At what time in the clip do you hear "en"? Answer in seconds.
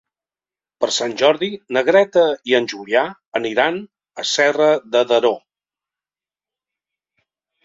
2.59-2.69